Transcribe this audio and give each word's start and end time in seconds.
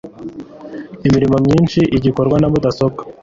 Imirimo 1.07 1.37
myinshi 1.45 1.79
ikorwa 2.09 2.37
na 2.39 2.47
mudasobwa. 2.51 3.01